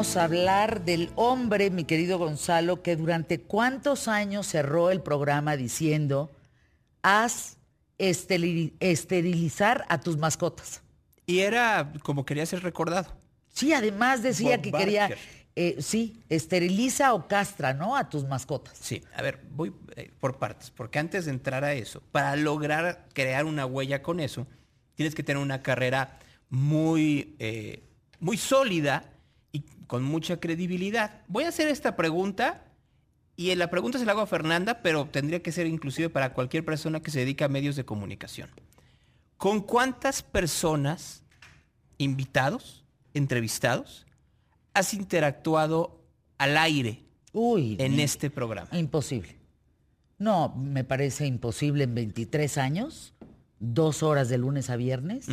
Vamos 0.00 0.16
a 0.16 0.24
hablar 0.24 0.86
del 0.86 1.10
hombre, 1.14 1.68
mi 1.68 1.84
querido 1.84 2.16
Gonzalo, 2.16 2.82
que 2.82 2.96
durante 2.96 3.38
cuántos 3.38 4.08
años 4.08 4.46
cerró 4.46 4.90
el 4.90 5.02
programa 5.02 5.58
diciendo, 5.58 6.30
haz 7.02 7.58
esterilizar 7.98 9.84
a 9.90 10.00
tus 10.00 10.16
mascotas. 10.16 10.80
Y 11.26 11.40
era 11.40 11.92
como 12.02 12.24
quería 12.24 12.46
ser 12.46 12.62
recordado. 12.62 13.14
Sí, 13.52 13.74
además 13.74 14.22
decía 14.22 14.62
que 14.62 14.72
quería, 14.72 15.10
eh, 15.54 15.76
sí, 15.80 16.22
esteriliza 16.30 17.12
o 17.12 17.28
castra, 17.28 17.74
¿no? 17.74 17.94
A 17.94 18.08
tus 18.08 18.24
mascotas. 18.24 18.78
Sí, 18.80 19.04
a 19.14 19.20
ver, 19.20 19.42
voy 19.50 19.74
eh, 19.96 20.10
por 20.18 20.38
partes, 20.38 20.70
porque 20.70 20.98
antes 20.98 21.26
de 21.26 21.32
entrar 21.32 21.62
a 21.62 21.74
eso, 21.74 22.02
para 22.10 22.36
lograr 22.36 23.06
crear 23.12 23.44
una 23.44 23.66
huella 23.66 24.00
con 24.00 24.18
eso, 24.18 24.46
tienes 24.94 25.14
que 25.14 25.22
tener 25.22 25.42
una 25.42 25.62
carrera 25.62 26.18
muy, 26.48 27.36
eh, 27.38 27.82
muy 28.18 28.38
sólida 28.38 29.04
con 29.90 30.04
mucha 30.04 30.38
credibilidad. 30.38 31.20
Voy 31.26 31.42
a 31.42 31.48
hacer 31.48 31.66
esta 31.66 31.96
pregunta 31.96 32.62
y 33.34 33.52
la 33.56 33.70
pregunta 33.70 33.98
se 33.98 34.04
la 34.04 34.12
hago 34.12 34.20
a 34.20 34.26
Fernanda, 34.28 34.82
pero 34.82 35.06
tendría 35.06 35.42
que 35.42 35.50
ser 35.50 35.66
inclusive 35.66 36.08
para 36.08 36.32
cualquier 36.32 36.64
persona 36.64 37.02
que 37.02 37.10
se 37.10 37.18
dedica 37.18 37.46
a 37.46 37.48
medios 37.48 37.74
de 37.74 37.84
comunicación. 37.84 38.48
¿Con 39.36 39.62
cuántas 39.62 40.22
personas, 40.22 41.24
invitados, 41.98 42.84
entrevistados, 43.14 44.06
has 44.74 44.94
interactuado 44.94 46.00
al 46.38 46.56
aire 46.56 47.02
en 47.34 47.98
este 47.98 48.30
programa? 48.30 48.68
Imposible. 48.78 49.38
No, 50.18 50.54
me 50.54 50.84
parece 50.84 51.26
imposible 51.26 51.82
en 51.82 51.96
23 51.96 52.58
años, 52.58 53.12
dos 53.58 54.04
horas 54.04 54.28
de 54.28 54.38
lunes 54.38 54.70
a 54.70 54.76
viernes. 54.76 55.26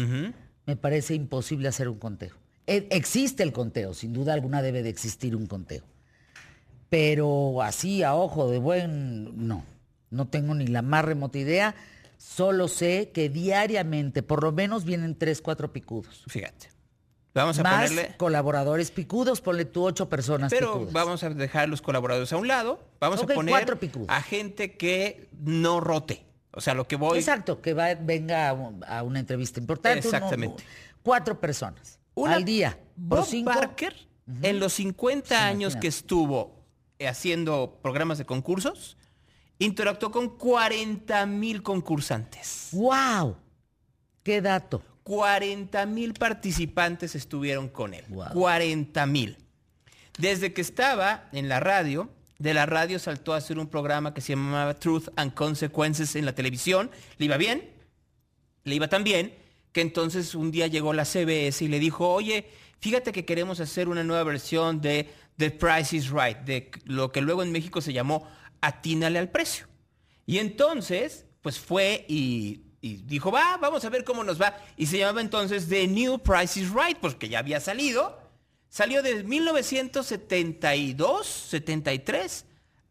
Me 0.66 0.75
parece 0.75 1.14
imposible 1.14 1.67
hacer 1.67 1.89
un 1.89 1.99
conteo. 1.99 2.47
E, 2.68 2.88
existe 2.92 3.42
el 3.42 3.54
conteo, 3.54 3.94
sin 3.94 4.14
duda 4.14 4.34
alguna 4.34 4.62
debe 4.62 4.84
de 4.84 4.90
existir 4.90 5.36
un 5.36 5.48
conteo 5.48 5.84
pero 6.90 7.62
así 7.62 8.04
a 8.04 8.16
ojo 8.16 8.50
de 8.50 8.60
buen, 8.60 9.48
no, 9.48 9.64
no 10.10 10.28
tengo 10.28 10.56
ni 10.56 10.68
la 10.68 10.82
más 10.82 11.04
remota 11.04 11.38
idea. 11.38 11.76
Solo 12.18 12.68
sé 12.68 13.12
que 13.14 13.30
diariamente, 13.30 14.23
por 14.23 14.44
lo 14.44 14.52
menos, 14.52 14.86
vienen 14.86 15.16
tres, 15.16 15.42
cuatro 15.42 15.72
picudos. 15.72 16.23
Fíjate. 16.28 16.70
Vamos 17.34 17.60
a 17.60 17.64
Más 17.64 17.92
colaboradores 18.18 18.90
picudos, 18.90 19.42
ponle 19.42 19.66
tú 19.66 19.86
ocho 19.86 20.10
personas 20.10 20.50
Pero 20.50 20.88
vamos 20.92 21.22
a 21.22 21.30
dejar 21.30 21.70
los 21.70 21.84
colaboradores 21.84 22.34
a 22.34 22.38
un 22.38 22.48
lado. 22.48 22.80
Vamos 23.00 23.22
a 23.22 23.28
poner 23.28 23.78
a 24.08 24.22
gente 24.23 24.76
que 24.76 25.30
no 25.40 25.80
rote. 25.80 26.23
O 26.52 26.62
sea, 26.62 26.73
lo 26.73 26.88
que 26.88 26.95
voy... 26.95 27.20
Exacto, 27.20 27.62
que 27.62 27.76
venga 27.76 28.50
a, 28.50 29.04
una 29.04 29.20
entrevista 29.20 29.60
importante. 29.60 30.00
Exactamente. 30.00 30.64
cuatro 31.04 31.40
personas 31.40 31.97
al 32.26 32.46
día. 32.46 32.80
Bob 32.96 33.28
Barker, 33.44 33.96
en 34.42 34.60
los 34.60 34.73
50 34.73 35.46
años 35.46 35.76
que 35.76 35.88
estuvo 35.88 36.66
haciendo 37.00 37.80
programas 37.82 38.18
de 38.18 38.26
concursos, 38.26 38.98
interactuó 39.60 40.12
con 40.12 40.30
40 40.38 41.26
mil 41.28 41.62
concursantes. 41.62 42.70
¡Wow! 42.72 43.38
¡Qué 44.23 44.42
dato! 44.42 44.82
40 45.04 45.86
mil 45.86 46.14
participantes 46.14 47.16
estuvieron 47.16 47.70
con 47.70 47.94
él. 47.94 48.04
40 48.34 49.06
mil. 49.06 49.38
Desde 50.18 50.52
que 50.54 50.62
estaba 50.62 51.30
en 51.32 51.48
la 51.48 51.60
radio, 51.60 52.10
de 52.40 52.54
la 52.54 52.66
radio 52.66 53.00
saltó 53.00 53.34
a 53.34 53.38
hacer 53.38 53.58
un 53.58 53.68
programa 53.68 54.14
que 54.14 54.22
se 54.22 54.34
llamaba 54.34 54.73
Truth 54.73 55.10
and 55.16 55.34
Consequences 55.34 56.16
en 56.16 56.26
la 56.26 56.36
televisión. 56.36 56.92
¿Le 57.18 57.26
iba 57.26 57.38
bien? 57.38 57.70
Le 58.64 58.76
iba 58.76 58.90
tan 58.90 59.04
bien 59.04 59.34
entonces 59.81 60.36
un 60.36 60.52
día 60.52 60.67
llegó 60.67 60.94
la 60.94 61.06
CBS 61.06 61.64
y 61.64 61.67
le 61.67 61.80
dijo, 61.80 62.09
oye, 62.09 62.47
fíjate 62.80 63.11
que 63.11 63.25
queremos 63.25 63.59
hacer 63.59 63.89
una 63.89 64.03
nueva 64.03 64.23
versión 64.23 64.82
de 64.82 65.10
The 65.38 65.52
Price 65.52 65.95
is 65.95 66.10
Right, 66.10 66.39
de 66.39 66.71
lo 66.86 67.11
que 67.11 67.21
luego 67.21 67.43
en 67.43 67.52
México 67.52 67.82
se 67.82 67.93
llamó 67.93 68.27
Atínale 68.61 69.20
al 69.20 69.30
precio. 69.30 69.67
Y 70.26 70.39
entonces, 70.39 71.27
pues 71.42 71.60
fue 71.60 72.05
y, 72.08 72.61
dijo, 72.82 73.32
va, 73.32 73.58
vamos 73.58 73.86
a 73.86 73.89
ver 73.89 74.04
cómo 74.04 74.23
nos 74.23 74.42
va. 74.42 74.58
Y 74.76 74.88
se 74.88 74.98
llamaba 74.98 75.21
entonces 75.21 75.70
The 75.70 75.88
New 75.88 76.17
Price 76.20 76.59
is 76.59 76.71
Right, 76.71 76.98
porque 76.99 77.30
ya 77.30 77.38
había 77.39 77.59
salido. 77.59 78.20
Salió 78.70 79.02
de 79.02 79.23
1972, 79.23 81.27
73 81.27 82.45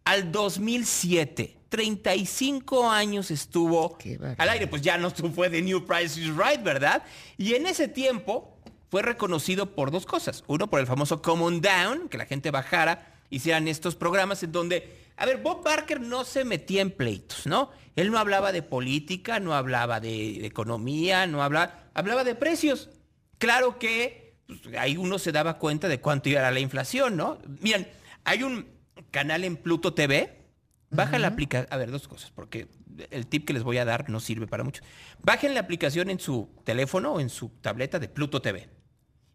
al 0.04 0.32
2007. 0.32 1.56
35 1.76 2.88
años 2.88 3.30
estuvo 3.30 3.98
al 4.38 4.48
aire, 4.48 4.66
pues 4.66 4.80
ya 4.80 4.96
no 4.96 5.10
fue 5.34 5.50
The 5.50 5.60
New 5.60 5.84
Price 5.84 6.18
is 6.18 6.28
Right, 6.28 6.62
¿verdad? 6.62 7.02
Y 7.36 7.52
en 7.52 7.66
ese 7.66 7.86
tiempo 7.86 8.56
fue 8.90 9.02
reconocido 9.02 9.74
por 9.74 9.90
dos 9.90 10.06
cosas. 10.06 10.42
Uno, 10.46 10.70
por 10.70 10.80
el 10.80 10.86
famoso 10.86 11.20
Common 11.20 11.60
Down, 11.60 12.08
que 12.08 12.16
la 12.16 12.24
gente 12.24 12.50
bajara, 12.50 13.12
hicieran 13.28 13.68
estos 13.68 13.94
programas 13.94 14.42
en 14.42 14.52
donde, 14.52 15.04
a 15.18 15.26
ver, 15.26 15.42
Bob 15.42 15.62
Barker 15.62 16.00
no 16.00 16.24
se 16.24 16.46
metía 16.46 16.80
en 16.80 16.92
pleitos, 16.92 17.46
¿no? 17.46 17.70
Él 17.94 18.10
no 18.10 18.18
hablaba 18.18 18.52
de 18.52 18.62
política, 18.62 19.38
no 19.38 19.52
hablaba 19.52 20.00
de, 20.00 20.46
economía, 20.46 21.26
no 21.26 21.42
hablaba, 21.42 21.90
hablaba 21.92 22.24
de 22.24 22.36
precios. 22.36 22.88
Claro 23.36 23.78
que 23.78 24.38
pues, 24.46 24.60
ahí 24.78 24.96
uno 24.96 25.18
se 25.18 25.30
daba 25.30 25.58
cuenta 25.58 25.88
de 25.88 26.00
cuánto 26.00 26.30
iba 26.30 26.50
la 26.50 26.60
inflación, 26.60 27.18
¿no? 27.18 27.36
Miren, 27.60 27.86
hay 28.24 28.44
un 28.44 28.66
canal 29.10 29.44
en 29.44 29.58
Pluto 29.58 29.92
TV. 29.92 30.45
Baja 30.90 31.18
la 31.18 31.28
aplicación. 31.28 31.68
A 31.72 31.76
ver, 31.76 31.90
dos 31.90 32.08
cosas, 32.08 32.30
porque 32.30 32.68
el 33.10 33.26
tip 33.26 33.46
que 33.46 33.52
les 33.52 33.62
voy 33.62 33.78
a 33.78 33.84
dar 33.84 34.08
no 34.08 34.20
sirve 34.20 34.46
para 34.46 34.64
mucho. 34.64 34.82
Bajen 35.22 35.54
la 35.54 35.60
aplicación 35.60 36.10
en 36.10 36.20
su 36.20 36.48
teléfono 36.64 37.14
o 37.14 37.20
en 37.20 37.28
su 37.28 37.48
tableta 37.48 37.98
de 37.98 38.08
Pluto 38.08 38.40
TV. 38.40 38.68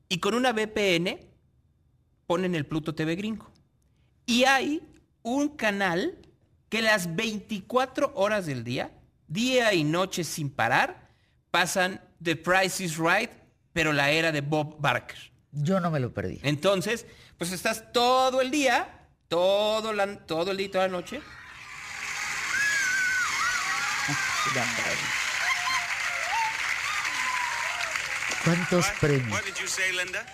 Y 0.10 0.20
con 0.20 0.34
una 0.34 0.54
VPN 0.54 1.20
ponen 2.26 2.56
el 2.56 2.66
Pluto 2.66 2.96
TV 2.96 3.16
gringo. 3.16 3.52
Y 4.26 4.46
hay 4.46 4.82
un 5.24 5.50
canal 5.50 6.18
que 6.70 6.82
las 6.82 7.16
24 7.16 8.14
horas 8.16 8.46
del 8.46 8.64
día, 8.64 8.92
día 9.28 9.74
y 9.74 9.84
noche 9.84 10.24
sin 10.24 10.50
parar, 10.50 11.10
pasan 11.52 12.02
The 12.24 12.38
Price 12.38 12.84
is 12.84 12.98
Right, 12.98 13.32
pero 13.74 13.92
la 13.92 14.12
era 14.12 14.32
de 14.32 14.42
Bob 14.42 14.80
Barker. 14.80 15.18
Yo 15.52 15.82
no 15.82 15.92
me 15.92 16.00
lo 16.00 16.14
perdí. 16.14 16.40
Entonces, 16.44 17.06
pues 17.38 17.52
estás 17.52 17.92
todo 17.92 18.40
el 18.40 18.52
día, 18.52 19.10
todo, 19.28 19.92
todo 20.26 20.52
el 20.52 20.58
día 20.58 20.66
y 20.68 20.70
toda 20.70 20.88
la 20.88 20.94
noche. 20.94 21.22
¿Cuántos 28.44 28.86
premios? 29.00 29.32
What 29.32 29.46
did 29.46 29.58
you 29.60 29.68
say, 29.68 29.92
Linda? 29.92 30.26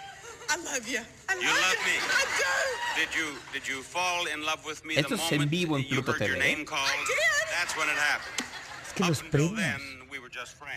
I 0.49 0.55
love 0.63 0.87
you. 0.87 0.99
I 1.27 1.35
love 1.35 1.43
you. 1.43 1.49
Love 1.49 1.85
me. 1.85 1.97
I 1.97 2.23
do. 2.37 3.01
Did 3.01 3.13
you 3.13 3.37
did 3.51 3.67
you 3.67 3.83
fall 3.83 4.25
in 4.27 4.45
love 4.45 4.65
with 4.65 4.83
me 4.85 4.95
Esto 4.95 5.15
es 5.15 5.31
en 5.31 5.49
vivo 5.49 5.77
en 5.77 5.83
Pluto 5.87 6.13
TV. 6.13 6.27
Your 6.27 6.37
name 6.37 6.65
called? 6.65 6.87
I 6.87 6.97
did. 7.05 7.47
That's 7.51 7.75
when 7.75 7.89
it 7.89 7.97
happened. 7.97 8.47
Es 8.85 8.93
que 8.93 9.05
los 9.05 9.21
premios. 9.23 9.81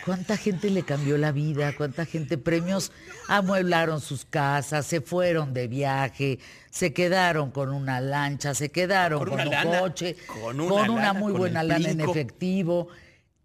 ¿Cuánta 0.05 0.37
gente 0.37 0.69
le 0.69 0.83
cambió 0.83 1.17
la 1.17 1.31
vida? 1.31 1.75
¿Cuánta 1.75 2.05
gente 2.05 2.37
premios 2.37 2.91
amueblaron 3.27 4.01
sus 4.01 4.25
casas, 4.25 4.85
se 4.85 5.01
fueron 5.01 5.53
de 5.53 5.67
viaje, 5.67 6.39
se 6.69 6.93
quedaron 6.93 7.51
con 7.51 7.69
una 7.69 8.01
lancha, 8.01 8.53
se 8.53 8.69
quedaron 8.69 9.19
con, 9.19 9.39
un 9.39 9.79
coche, 9.79 10.15
con 10.27 10.59
una, 10.59 10.75
con 10.75 10.89
una 10.89 11.13
muy 11.13 11.33
buena 11.33 11.63
lana 11.63 11.89
en 11.89 12.01
efectivo? 12.01 12.87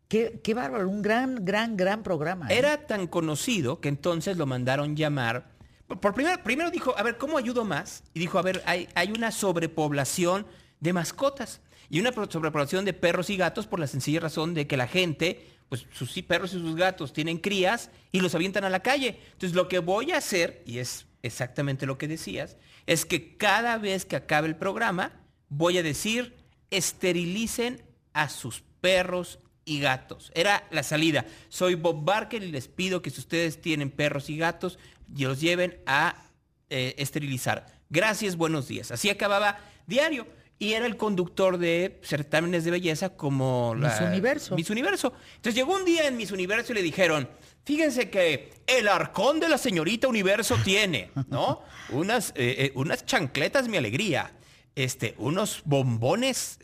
Qué, 0.09 0.41
bárbaro, 0.55 0.89
un 0.89 1.03
gran, 1.03 1.45
gran, 1.45 1.77
gran 1.77 2.03
programa. 2.03 2.49
¿eh? 2.49 2.59
Era 2.59 2.87
tan 2.87 3.09
conocido 3.09 3.81
que 3.81 3.89
entonces 3.89 4.37
lo 4.37 4.47
mandaron 4.47 4.95
llamar. 4.95 5.50
Por 5.89 6.15
primero, 6.15 6.43
primero 6.43 6.71
dijo, 6.71 6.97
a 6.97 7.03
ver, 7.03 7.16
¿cómo 7.16 7.39
ayudo 7.39 7.65
más? 7.65 8.05
Y 8.15 8.21
dijo, 8.21 8.39
a 8.39 8.43
ver, 8.43 8.62
hay, 8.66 8.89
hay 8.95 9.11
una 9.11 9.33
sobrepoblación 9.33 10.47
de 10.81 10.93
mascotas 10.93 11.61
y 11.89 12.01
una 12.01 12.13
sobrepoblación 12.13 12.85
de 12.85 12.93
perros 12.93 13.31
y 13.31 13.37
gatos 13.37 13.67
por 13.67 13.81
la 13.81 13.87
sencilla 13.87 14.21
razón 14.21 14.55
de 14.55 14.67
que 14.67 14.77
la 14.77 14.89
gente, 14.89 15.47
pues 15.69 15.87
sus 15.93 16.13
perros 16.22 16.55
y 16.55 16.60
sus 16.60 16.77
gatos 16.77 17.13
tienen 17.13 17.39
crías 17.39 17.91
y 18.13 18.21
los 18.21 18.34
avientan 18.34 18.65
a 18.65 18.71
la 18.71 18.81
calle. 18.81 19.21
Entonces 19.33 19.55
lo 19.55 19.69
que 19.69 19.78
voy 19.78 20.13
a 20.13 20.19
hacer, 20.19 20.63
y 20.66 20.78
es 20.78 21.07
exactamente 21.22 21.87
lo 21.87 21.99
que 21.99 22.09
decías, 22.09 22.57
es 22.87 23.05
que 23.05 23.37
cada 23.37 23.78
vez 23.78 24.05
que 24.05 24.16
acabe 24.16 24.49
el 24.49 24.57
programa, 24.57 25.13
voy 25.49 25.78
a 25.78 25.83
decir, 25.83 26.37
esterilicen 26.71 27.83
a 28.13 28.28
sus 28.28 28.63
perros 28.81 29.39
y 29.65 29.81
gatos. 29.81 30.31
Era 30.34 30.66
la 30.71 30.83
salida. 30.83 31.27
Soy 31.49 31.75
Bob 31.75 32.05
Barker 32.05 32.43
y 32.43 32.51
les 32.53 32.69
pido 32.69 33.03
que 33.03 33.10
si 33.10 33.21
ustedes 33.21 33.60
tienen 33.60 33.91
perros 33.91 34.31
y 34.31 34.37
gatos, 34.37 34.78
los 35.15 35.41
lleven 35.41 35.81
a 35.87 36.31
eh, 36.71 36.95
esterilizar. 36.99 37.66
Gracias, 37.91 38.37
buenos 38.37 38.69
días. 38.69 38.91
Así 38.91 39.10
acababa 39.10 39.59
diario. 39.87 40.27
Y 40.59 40.73
era 40.73 40.87
el 40.87 40.97
conductor 40.97 41.59
de 41.59 42.01
certámenes 42.03 42.65
de 42.65 42.71
belleza 42.71 43.11
como 43.11 43.75
Miss 43.75 44.01
Universo. 44.01 44.57
Miss 44.57 44.71
Universo. 44.71 45.13
Entonces 45.37 45.55
llegó 45.55 45.75
un 45.75 45.85
día 45.85 46.07
en 46.07 46.17
Miss 46.17 46.31
Universo 46.31 46.73
y 46.73 46.77
le 46.77 46.83
dijeron, 46.83 47.29
fíjense 47.65 48.09
que 48.09 48.55
el 48.67 48.89
arcón 48.89 49.39
de 49.39 49.49
la 49.51 49.59
señorita 49.59 50.09
Universo 50.09 50.57
tiene, 50.65 51.11
¿no? 51.29 51.63
Unas, 51.91 52.31
eh, 52.31 52.57
eh, 52.59 52.73
unas 52.75 53.05
chancletas, 53.05 53.69
mi 53.69 53.77
alegría. 53.77 54.33
Este, 54.75 55.15
unos 55.17 55.63
bombones, 55.65 56.59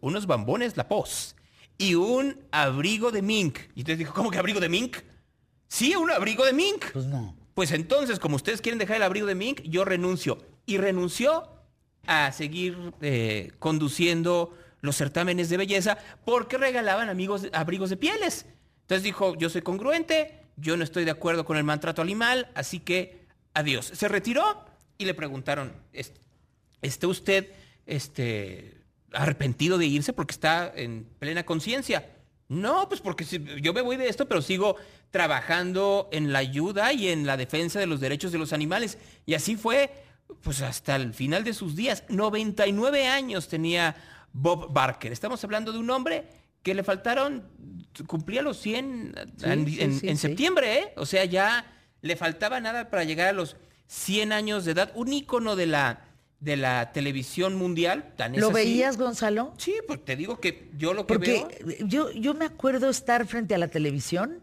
unos 0.00 0.26
bombones, 0.26 0.76
la 0.76 0.86
pos 0.86 1.34
y 1.80 1.94
un 1.94 2.38
abrigo 2.52 3.10
de 3.10 3.22
mink. 3.22 3.58
Y 3.74 3.80
entonces 3.80 3.98
dijo, 3.98 4.12
¿cómo 4.12 4.30
que 4.30 4.38
abrigo 4.38 4.60
de 4.60 4.68
mink? 4.68 4.98
Sí, 5.66 5.96
un 5.96 6.10
abrigo 6.10 6.44
de 6.44 6.52
mink. 6.52 6.84
Pues 6.92 7.06
no. 7.06 7.34
Pues 7.54 7.72
entonces, 7.72 8.18
como 8.18 8.36
ustedes 8.36 8.60
quieren 8.60 8.78
dejar 8.78 8.96
el 8.96 9.02
abrigo 9.02 9.26
de 9.26 9.34
mink, 9.34 9.62
yo 9.62 9.84
renuncio. 9.84 10.38
y 10.66 10.76
renunció 10.76 11.59
a 12.10 12.32
seguir 12.32 12.76
eh, 13.02 13.52
conduciendo 13.60 14.52
los 14.80 14.96
certámenes 14.96 15.48
de 15.48 15.56
belleza 15.56 15.96
porque 16.24 16.58
regalaban 16.58 17.08
amigos, 17.08 17.46
abrigos 17.52 17.88
de 17.88 17.96
pieles. 17.96 18.46
Entonces 18.82 19.04
dijo, 19.04 19.36
yo 19.36 19.48
soy 19.48 19.62
congruente, 19.62 20.40
yo 20.56 20.76
no 20.76 20.82
estoy 20.82 21.04
de 21.04 21.12
acuerdo 21.12 21.44
con 21.44 21.56
el 21.56 21.62
maltrato 21.62 22.02
animal, 22.02 22.50
así 22.56 22.80
que 22.80 23.26
adiós. 23.54 23.92
Se 23.94 24.08
retiró 24.08 24.64
y 24.98 25.04
le 25.04 25.14
preguntaron, 25.14 25.72
¿está 26.82 27.06
usted 27.06 27.52
este, 27.86 28.82
arrepentido 29.12 29.78
de 29.78 29.86
irse 29.86 30.12
porque 30.12 30.32
está 30.32 30.72
en 30.74 31.06
plena 31.20 31.44
conciencia? 31.44 32.10
No, 32.48 32.88
pues 32.88 33.00
porque 33.00 33.24
yo 33.62 33.72
me 33.72 33.82
voy 33.82 33.96
de 33.96 34.08
esto, 34.08 34.26
pero 34.26 34.42
sigo 34.42 34.74
trabajando 35.12 36.08
en 36.10 36.32
la 36.32 36.40
ayuda 36.40 36.92
y 36.92 37.06
en 37.06 37.24
la 37.24 37.36
defensa 37.36 37.78
de 37.78 37.86
los 37.86 38.00
derechos 38.00 38.32
de 38.32 38.38
los 38.38 38.52
animales. 38.52 38.98
Y 39.26 39.34
así 39.34 39.54
fue, 39.54 39.92
pues 40.42 40.62
hasta 40.62 40.96
el 40.96 41.14
final 41.14 41.44
de 41.44 41.52
sus 41.52 41.76
días. 41.76 42.04
99 42.08 43.06
años 43.06 43.48
tenía 43.48 43.96
Bob 44.32 44.72
Barker. 44.72 45.12
Estamos 45.12 45.42
hablando 45.44 45.72
de 45.72 45.78
un 45.78 45.90
hombre 45.90 46.26
que 46.62 46.74
le 46.74 46.82
faltaron, 46.82 47.44
cumplía 48.06 48.42
los 48.42 48.58
100 48.58 49.14
en, 49.42 50.16
septiembre, 50.16 50.78
¿eh? 50.78 50.92
O 50.96 51.06
sea, 51.06 51.24
ya 51.24 51.72
le 52.02 52.16
faltaba 52.16 52.60
nada 52.60 52.90
para 52.90 53.04
llegar 53.04 53.28
a 53.28 53.32
los 53.32 53.56
100 53.86 54.32
años 54.32 54.64
de 54.64 54.72
edad. 54.72 54.92
Un 54.94 55.12
ícono 55.12 55.56
de 55.56 55.66
la, 55.66 56.04
de 56.38 56.56
la 56.56 56.92
televisión 56.92 57.56
mundial. 57.56 58.14
Tan 58.16 58.38
¿Lo 58.38 58.50
veías, 58.50 58.96
Gonzalo? 58.96 59.54
Sí, 59.56 59.74
pues 59.86 60.04
te 60.04 60.16
digo 60.16 60.40
que 60.40 60.70
yo 60.76 60.94
lo 60.94 61.06
que 61.06 61.14
Porque 61.14 61.78
Yo, 61.86 62.10
yo 62.12 62.34
me 62.34 62.44
acuerdo 62.44 62.90
estar 62.90 63.26
frente 63.26 63.54
a 63.54 63.58
la 63.58 63.68
televisión 63.68 64.40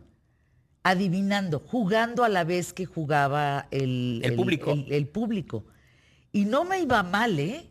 adivinando, 0.83 1.59
jugando 1.59 2.23
a 2.23 2.29
la 2.29 2.43
vez 2.43 2.71
que 2.73 2.85
jugaba 2.85 3.67
el, 3.71 4.33
público. 4.35 4.71
el 4.89 5.07
público. 5.07 5.65
Y 6.31 6.45
no 6.45 6.63
me 6.63 6.81
iba 6.81 7.03
mal, 7.03 7.39
¿eh? 7.39 7.69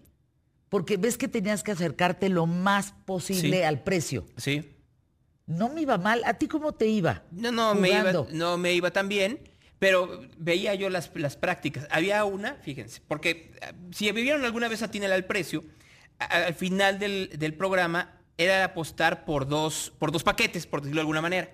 Porque 0.68 0.96
ves 0.96 1.16
que 1.16 1.28
tenías 1.28 1.62
que 1.62 1.72
acercarte 1.72 2.28
lo 2.28 2.46
más 2.46 2.92
posible 3.04 3.64
al 3.64 3.82
precio. 3.82 4.26
Sí. 4.36 4.72
No 5.46 5.68
me 5.68 5.82
iba 5.82 5.96
mal. 5.96 6.22
¿A 6.24 6.34
ti 6.34 6.48
cómo 6.48 6.72
te 6.72 6.86
iba? 6.86 7.22
No, 7.30 7.52
no, 7.52 7.74
me 7.74 7.90
iba, 7.90 8.12
no 8.32 8.58
me 8.58 8.72
iba 8.72 8.90
tan 8.90 9.08
bien, 9.08 9.40
pero 9.78 10.22
veía 10.38 10.74
yo 10.74 10.90
las, 10.90 11.10
las 11.14 11.36
prácticas. 11.36 11.86
Había 11.90 12.24
una, 12.24 12.54
fíjense, 12.56 13.00
porque 13.06 13.52
eh, 13.60 13.72
si 13.92 14.10
vivieron 14.10 14.44
alguna 14.44 14.68
vez 14.68 14.82
a 14.82 14.90
Tinel 14.90 15.12
al 15.12 15.24
precio, 15.24 15.64
al 16.18 16.54
final 16.54 16.98
del, 16.98 17.30
del, 17.38 17.54
programa 17.54 18.18
era 18.38 18.64
apostar 18.64 19.24
por 19.24 19.46
dos, 19.46 19.92
por 19.98 20.12
dos 20.12 20.24
paquetes, 20.24 20.66
por 20.66 20.80
decirlo 20.80 21.00
de 21.00 21.02
alguna 21.02 21.20
manera. 21.20 21.50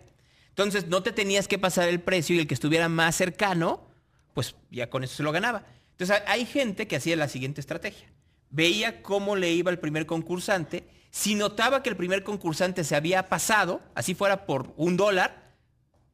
Entonces 0.48 0.86
no 0.86 1.02
te 1.02 1.12
tenías 1.12 1.48
que 1.48 1.58
pasar 1.58 1.88
el 1.88 2.00
precio 2.00 2.36
y 2.36 2.38
el 2.38 2.46
que 2.46 2.54
estuviera 2.54 2.88
más 2.88 3.16
cercano, 3.16 3.88
pues 4.34 4.54
ya 4.70 4.88
con 4.88 5.04
eso 5.04 5.16
se 5.16 5.22
lo 5.22 5.32
ganaba. 5.32 5.64
Entonces 5.92 6.22
hay 6.26 6.46
gente 6.46 6.86
que 6.86 6.96
hacía 6.96 7.16
la 7.16 7.28
siguiente 7.28 7.60
estrategia 7.60 8.12
veía 8.52 9.02
cómo 9.02 9.34
le 9.34 9.50
iba 9.50 9.70
el 9.72 9.80
primer 9.80 10.06
concursante. 10.06 10.84
Si 11.10 11.34
notaba 11.34 11.82
que 11.82 11.90
el 11.90 11.96
primer 11.96 12.22
concursante 12.22 12.84
se 12.84 12.94
había 12.94 13.28
pasado, 13.28 13.82
así 13.94 14.14
fuera 14.14 14.46
por 14.46 14.72
un 14.76 14.96
dólar, 14.96 15.56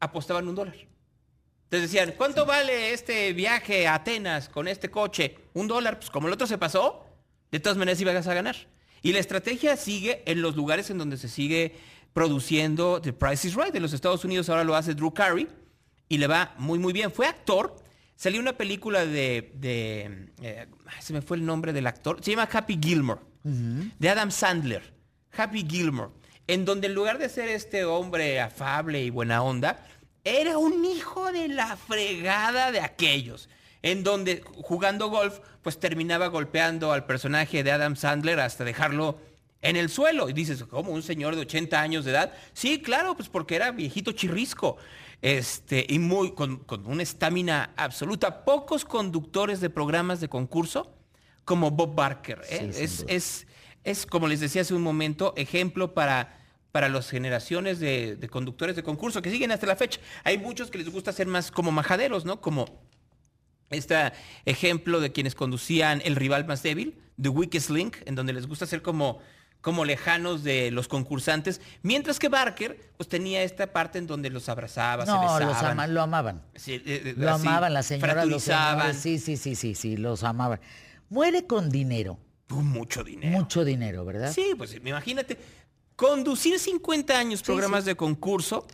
apostaban 0.01 0.49
un 0.49 0.55
dólar. 0.55 0.77
Entonces 1.65 1.91
decían, 1.91 2.15
¿cuánto 2.17 2.47
vale 2.47 2.95
este 2.95 3.33
viaje 3.35 3.87
a 3.87 3.97
Atenas 3.97 4.49
con 4.49 4.69
este 4.69 4.91
coche? 4.91 5.37
Un 5.53 5.69
dólar, 5.69 5.99
pues 5.99 6.11
como 6.11 6.29
el 6.29 6.33
otro 6.33 6.47
se 6.47 6.57
pasó, 6.57 7.05
de 7.51 7.61
todas 7.61 7.77
maneras 7.77 8.01
ibas 8.01 8.27
a 8.27 8.35
ganar. 8.35 8.57
Y 9.03 9.13
la 9.13 9.19
estrategia 9.19 9.77
sigue 9.77 10.23
en 10.27 10.41
los 10.41 10.57
lugares 10.57 10.89
en 10.91 10.99
donde 10.99 11.19
se 11.19 11.29
sigue 11.29 11.77
produciendo 12.15 13.01
The 13.03 13.13
Price 13.13 13.47
is 13.47 13.55
Right. 13.55 13.75
En 13.75 13.83
los 13.83 13.93
Estados 13.93 14.25
Unidos 14.25 14.49
ahora 14.49 14.65
lo 14.65 14.75
hace 14.75 14.95
Drew 14.95 15.13
Carey 15.13 15.47
y 16.09 16.19
le 16.19 16.27
va 16.27 16.55
muy, 16.57 16.79
muy 16.79 16.93
bien. 16.93 17.13
Fue 17.13 17.27
actor, 17.27 17.77
Salió 18.19 18.41
una 18.41 18.55
película 18.55 19.07
de, 19.07 19.53
eh, 19.63 20.67
se 20.99 21.13
me 21.13 21.23
fue 21.23 21.37
el 21.37 21.47
nombre 21.47 21.73
del 21.73 21.87
actor, 21.87 22.19
se 22.21 22.33
llama 22.33 22.49
Happy 22.53 22.77
Gilmore, 22.83 23.21
de 23.45 24.11
Adam 24.11 24.33
Sandler, 24.33 24.93
Happy 25.37 25.65
Gilmore, 25.65 26.11
en 26.49 26.65
donde 26.65 26.89
en 26.89 26.95
lugar 26.95 27.19
de 27.19 27.29
ser 27.29 27.49
este 27.49 27.85
hombre 27.85 28.41
afable 28.41 29.05
y 29.05 29.11
buena 29.11 29.45
onda, 29.45 29.87
era 30.25 30.59
un 30.59 30.85
hijo 30.85 31.31
de 31.31 31.47
la 31.47 31.77
fregada 31.77 32.73
de 32.73 32.81
aquellos, 32.81 33.49
en 33.83 34.03
donde 34.03 34.43
jugando 34.63 35.11
golf, 35.11 35.39
pues 35.63 35.79
terminaba 35.79 36.27
golpeando 36.27 36.91
al 36.91 37.07
personaje 37.07 37.63
de 37.63 37.71
Adam 37.71 37.95
Sandler 37.95 38.41
hasta 38.41 38.65
dejarlo 38.65 39.21
en 39.63 39.77
el 39.77 39.89
suelo. 39.89 40.29
Y 40.29 40.33
dices, 40.33 40.65
¿cómo 40.65 40.93
un 40.93 41.03
señor 41.03 41.35
de 41.35 41.43
80 41.43 41.81
años 41.81 42.05
de 42.05 42.13
edad? 42.13 42.33
Sí, 42.53 42.81
claro, 42.81 43.17
pues 43.17 43.29
porque 43.29 43.57
era 43.57 43.71
viejito 43.71 44.13
chirrisco 44.13 44.77
este, 45.23 45.85
y 45.89 45.99
muy, 45.99 46.33
con, 46.33 46.65
una 46.85 47.03
estamina 47.03 47.73
absoluta. 47.77 48.45
Pocos 48.45 48.85
conductores 48.85 49.61
de 49.61 49.71
programas 49.71 50.21
de 50.21 50.29
concurso 50.29 50.95
como 51.45 51.71
Bob 51.71 51.95
Barker. 51.95 52.43
¿eh? 52.51 52.71
es, 52.73 53.47
es, 53.85 54.07
como 54.07 54.29
les 54.29 54.41
decía 54.41 54.63
hace 54.63 54.75
un 54.75 54.83
momento, 54.83 55.33
ejemplo 55.37 55.95
para, 55.95 56.39
para 56.73 56.89
las 56.89 57.11
generaciones 57.11 57.81
de, 57.81 58.29
conductores 58.31 58.77
de 58.77 58.83
concurso 58.83 59.23
que 59.23 59.31
siguen 59.31 59.51
hasta 59.51 59.67
la 59.67 59.77
fecha. 59.77 60.01
Hay 60.25 60.39
muchos 60.39 60.71
que 60.71 60.79
les 60.79 60.89
gusta 60.91 61.13
ser 61.13 61.27
más 61.27 61.51
como 61.51 61.73
majaderos, 61.73 62.25
¿no? 62.25 62.41
Como 62.41 62.67
este 63.71 64.13
ejemplo 64.45 65.01
de 65.01 65.13
quienes 65.13 65.35
conducían 65.35 66.01
El 66.05 66.17
rival 66.17 66.47
más 66.47 66.63
débil, 66.63 66.99
The 67.21 67.29
Weakest 67.29 67.71
Link, 67.71 67.97
en 68.07 68.15
donde 68.15 68.33
les 68.33 68.47
gusta 68.47 68.67
ser 68.67 68.83
como 68.83 69.21
como 69.61 69.85
lejanos 69.85 70.45
de 70.45 70.71
los 70.71 70.89
concursantes, 70.89 71.61
mientras 71.83 72.19
que 72.19 72.29
Barker 72.29 72.93
pues 72.97 73.09
tenía 73.09 73.43
esta 73.43 73.73
parte 73.73 73.99
en 73.99 74.07
donde 74.07 74.31
los 74.31 74.49
abrazaba, 74.49 75.05
se 75.05 75.13
besaban. 75.13 75.77
Los 75.77 75.91
lo 75.91 76.03
amaban. 76.03 76.43
Eh, 76.67 76.83
eh, 76.87 77.15
lo 77.17 77.31
amaban 77.31 77.75
las 77.75 77.87
señoras, 77.87 78.27
los 78.27 78.45
Sí, 78.97 79.19
sí, 79.19 79.37
sí, 79.37 79.55
sí, 79.55 79.75
sí, 79.75 79.97
los 79.97 80.23
amaban. 80.23 80.61
Muere 81.09 81.47
con 81.47 81.71
dinero. 81.71 82.19
mucho 82.49 83.03
dinero. 83.03 83.37
Mucho 83.37 83.65
dinero, 83.65 84.05
¿verdad? 84.05 84.33
Sí, 84.33 84.53
pues 84.57 84.75
imagínate, 84.75 85.39
conducir 85.97 86.59
50 86.59 87.19
años 87.19 87.43
programas 87.43 87.85
de 87.85 87.97
concurso 87.97 88.67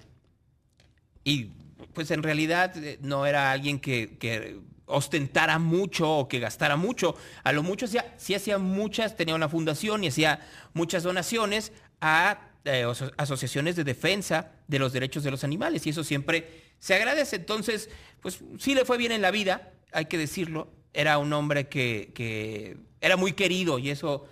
y 1.25 1.51
pues 1.95 2.11
en 2.11 2.23
realidad 2.23 2.77
eh, 2.77 2.99
no 3.01 3.25
era 3.25 3.51
alguien 3.51 3.79
que, 3.79 4.19
que 4.19 4.61
ostentara 4.87 5.59
mucho 5.59 6.11
o 6.11 6.29
que 6.29 6.39
gastara 6.39 6.77
mucho. 6.77 7.17
A 7.43 7.53
lo 7.53 7.63
mucho 7.63 7.87
hacía, 7.87 8.15
sí 8.17 8.35
hacía 8.35 8.59
muchas, 8.59 9.17
tenía 9.17 9.35
una 9.35 9.49
fundación 9.49 10.05
y 10.05 10.09
hacía 10.09 10.41
muchas 10.73 11.03
donaciones 11.03 11.73
a 12.01 12.51
eh, 12.65 12.87
asociaciones 13.17 13.77
de 13.77 13.85
defensa 13.85 14.53
de 14.69 14.79
los 14.79 14.93
derechos 14.93 15.23
de 15.23 15.31
los 15.31 15.45
animales 15.45 15.87
y 15.87 15.91
eso 15.91 16.05
siempre 16.05 16.73
se 16.79 16.95
agradece. 16.95 17.37
Entonces, 17.37 17.91
pues 18.21 18.41
sí 18.59 18.75
le 18.75 18.85
fue 18.85 18.99
bien 18.99 19.13
en 19.13 19.23
la 19.23 19.31
vida, 19.31 19.73
hay 19.93 20.07
que 20.07 20.19
decirlo. 20.19 20.73
Era 20.93 21.19
un 21.19 21.33
hombre 21.33 21.69
que, 21.69 22.13
que 22.15 22.77
era 23.01 23.17
muy 23.17 23.33
querido 23.33 23.79
y 23.79 23.91
eso, 23.91 24.27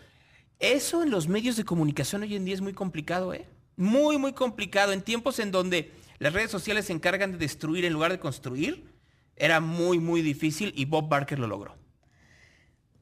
eso 0.60 1.02
en 1.02 1.10
los 1.10 1.28
medios 1.28 1.56
de 1.56 1.64
comunicación 1.64 2.22
hoy 2.22 2.36
en 2.36 2.44
día 2.44 2.54
es 2.54 2.60
muy 2.60 2.72
complicado, 2.72 3.34
¿eh? 3.34 3.46
Muy, 3.76 4.16
muy 4.18 4.32
complicado. 4.32 4.92
En 4.92 5.02
tiempos 5.02 5.38
en 5.38 5.50
donde 5.50 5.90
las 6.18 6.32
redes 6.32 6.50
sociales 6.50 6.86
se 6.86 6.92
encargan 6.92 7.32
de 7.32 7.38
destruir 7.38 7.84
en 7.84 7.92
lugar 7.92 8.12
de 8.12 8.18
construir, 8.18 8.91
era 9.36 9.60
muy, 9.60 9.98
muy 9.98 10.22
difícil 10.22 10.72
y 10.76 10.84
Bob 10.84 11.08
Barker 11.08 11.38
lo 11.38 11.46
logró. 11.46 11.76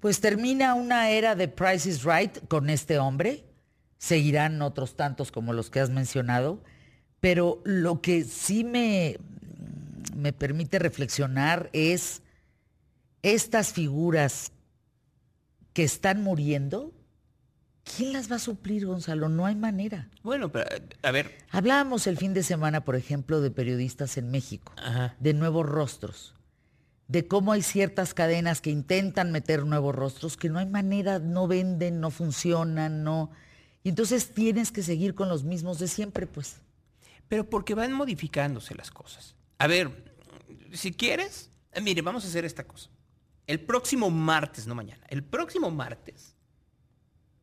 Pues 0.00 0.20
termina 0.20 0.74
una 0.74 1.10
era 1.10 1.34
de 1.34 1.48
Price 1.48 1.88
is 1.88 2.04
Right 2.04 2.46
con 2.48 2.70
este 2.70 2.98
hombre. 2.98 3.44
Seguirán 3.98 4.62
otros 4.62 4.96
tantos 4.96 5.30
como 5.30 5.52
los 5.52 5.68
que 5.68 5.80
has 5.80 5.90
mencionado. 5.90 6.62
Pero 7.20 7.60
lo 7.64 8.00
que 8.00 8.24
sí 8.24 8.64
me, 8.64 9.18
me 10.16 10.32
permite 10.32 10.78
reflexionar 10.78 11.68
es 11.74 12.22
estas 13.22 13.74
figuras 13.74 14.52
que 15.74 15.84
están 15.84 16.22
muriendo, 16.22 16.92
¿quién 17.96 18.12
las 18.12 18.30
va 18.30 18.36
a 18.36 18.40
suplir, 18.40 18.86
Gonzalo? 18.86 19.28
No 19.28 19.46
hay 19.46 19.54
manera. 19.54 20.08
Bueno, 20.22 20.50
pero 20.50 20.66
a 21.02 21.10
ver. 21.10 21.38
Hablábamos 21.50 22.06
el 22.06 22.16
fin 22.16 22.34
de 22.34 22.42
semana, 22.42 22.84
por 22.84 22.96
ejemplo, 22.96 23.40
de 23.40 23.50
periodistas 23.50 24.16
en 24.16 24.30
México, 24.30 24.72
de 25.18 25.34
nuevos 25.34 25.66
rostros, 25.66 26.34
de 27.08 27.26
cómo 27.26 27.52
hay 27.52 27.62
ciertas 27.62 28.14
cadenas 28.14 28.60
que 28.60 28.70
intentan 28.70 29.32
meter 29.32 29.64
nuevos 29.64 29.94
rostros, 29.94 30.36
que 30.36 30.48
no 30.48 30.58
hay 30.58 30.66
manera, 30.66 31.18
no 31.18 31.46
venden, 31.48 32.00
no 32.00 32.10
funcionan, 32.10 33.02
no. 33.02 33.30
Y 33.82 33.88
entonces 33.88 34.32
tienes 34.32 34.72
que 34.72 34.82
seguir 34.82 35.14
con 35.14 35.28
los 35.28 35.44
mismos 35.44 35.78
de 35.78 35.88
siempre, 35.88 36.26
pues. 36.26 36.56
Pero 37.28 37.48
porque 37.48 37.74
van 37.74 37.92
modificándose 37.92 38.74
las 38.74 38.90
cosas. 38.90 39.36
A 39.58 39.66
ver, 39.66 39.90
si 40.72 40.92
quieres, 40.92 41.50
mire, 41.82 42.02
vamos 42.02 42.24
a 42.24 42.28
hacer 42.28 42.44
esta 42.44 42.64
cosa. 42.64 42.90
El 43.46 43.60
próximo 43.60 44.10
martes, 44.10 44.66
no 44.66 44.74
mañana, 44.74 45.04
el 45.08 45.24
próximo 45.24 45.70
martes 45.70 46.34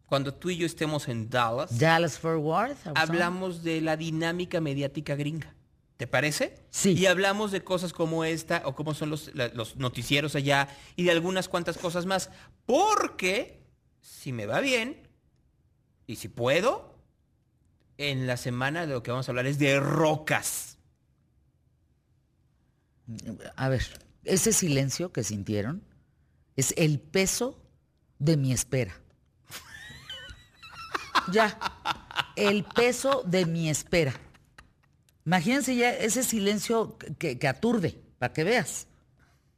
cuando 0.08 0.34
tú 0.34 0.50
y 0.50 0.58
yo 0.58 0.66
estemos 0.66 1.08
en 1.10 1.30
Dallas, 1.30 1.78
Dallas 1.78 2.18
Fort 2.18 2.42
Worth, 2.42 2.78
hablamos 2.96 3.62
de 3.64 3.82
la 3.82 3.98
dinámica 3.98 4.62
mediática 4.62 5.16
gringa. 5.16 5.54
¿Te 5.98 6.08
parece? 6.08 6.56
Sí. 6.70 6.94
Y 6.94 7.08
hablamos 7.08 7.52
de 7.52 7.64
cosas 7.64 7.92
como 7.92 8.24
esta 8.24 8.62
o 8.66 8.76
cómo 8.76 8.94
son 8.94 9.10
los, 9.10 9.32
los 9.34 9.76
noticieros 9.76 10.36
allá 10.36 10.70
y 10.96 11.04
de 11.04 11.12
algunas 11.12 11.50
cuantas 11.50 11.78
cosas 11.78 12.06
más. 12.06 12.30
Porque, 12.66 13.64
si 14.00 14.32
me 14.32 14.46
va 14.46 14.62
bien 14.62 15.08
y 16.06 16.18
si 16.18 16.30
puedo, 16.30 16.96
en 17.98 18.28
la 18.28 18.38
semana 18.38 18.86
de 18.86 18.94
lo 18.94 19.04
que 19.04 19.12
vamos 19.12 19.28
a 19.28 19.32
hablar 19.32 19.48
es 19.48 19.60
de 19.60 19.80
rocas. 19.80 20.78
A 23.56 23.70
ver, 23.70 23.84
ese 24.24 24.52
silencio 24.52 25.12
que 25.14 25.24
sintieron 25.24 25.82
Es 26.56 26.74
el 26.78 27.00
peso 27.00 27.58
de 28.20 28.38
mi 28.38 28.54
espera. 28.54 29.02
Ya. 31.31 31.57
El 32.36 32.63
peso 32.63 33.24
de 33.25 33.46
mi 33.46 33.69
espera. 33.69 34.13
Imagínense 35.25 35.75
ya 35.75 35.91
ese 35.91 36.24
silencio 36.24 36.98
que, 37.19 37.38
que 37.38 37.48
aturde, 37.48 38.00
para 38.17 38.34
que 38.34 38.43
veas. 38.43 38.88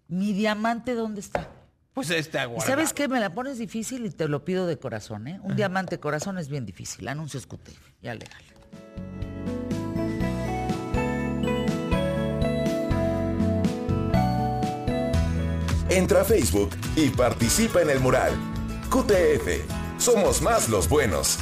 Mi 0.08 0.34
diamante, 0.34 0.96
¿dónde 0.96 1.20
está? 1.20 1.50
Pues 1.94 2.12
está 2.12 2.48
¿Y 2.48 2.62
¿Sabes 2.62 2.94
qué? 2.94 3.08
Me 3.08 3.20
la 3.20 3.34
pones 3.34 3.58
difícil 3.58 4.06
y 4.06 4.10
te 4.10 4.28
lo 4.28 4.46
pido 4.46 4.66
de 4.68 4.80
corazón, 4.80 5.28
¿eh? 5.28 5.40
Un 5.44 5.56
diamante 5.56 6.00
corazón 6.00 6.38
es 6.38 6.48
bien 6.48 6.66
difícil. 6.66 7.08
Anuncios 7.08 7.46
QTF. 7.46 7.78
Ya 8.02 8.14
legal. 8.14 8.42
Entra 15.90 16.22
a 16.22 16.24
Facebook 16.24 16.70
y 16.96 17.10
participa 17.10 17.82
en 17.82 17.90
el 17.90 18.00
mural. 18.00 18.32
QTF. 18.90 20.00
Somos 20.00 20.42
más 20.42 20.70
los 20.70 20.88
buenos. 20.88 21.40